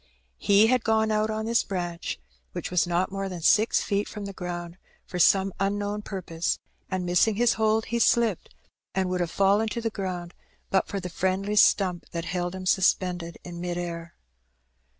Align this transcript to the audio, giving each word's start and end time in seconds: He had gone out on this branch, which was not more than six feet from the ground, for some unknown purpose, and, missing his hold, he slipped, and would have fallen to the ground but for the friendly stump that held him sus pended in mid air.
He 0.39 0.65
had 0.65 0.83
gone 0.83 1.11
out 1.11 1.29
on 1.29 1.45
this 1.45 1.61
branch, 1.61 2.19
which 2.53 2.71
was 2.71 2.87
not 2.87 3.11
more 3.11 3.29
than 3.29 3.43
six 3.43 3.81
feet 3.81 4.09
from 4.09 4.25
the 4.25 4.33
ground, 4.33 4.79
for 5.05 5.19
some 5.19 5.53
unknown 5.59 6.01
purpose, 6.01 6.57
and, 6.89 7.05
missing 7.05 7.35
his 7.35 7.53
hold, 7.53 7.85
he 7.85 7.99
slipped, 7.99 8.51
and 8.95 9.11
would 9.11 9.19
have 9.21 9.29
fallen 9.29 9.67
to 9.69 9.79
the 9.79 9.91
ground 9.91 10.33
but 10.71 10.87
for 10.87 10.99
the 10.99 11.07
friendly 11.07 11.55
stump 11.55 12.07
that 12.13 12.25
held 12.25 12.55
him 12.55 12.65
sus 12.65 12.95
pended 12.95 13.37
in 13.43 13.61
mid 13.61 13.77
air. 13.77 14.15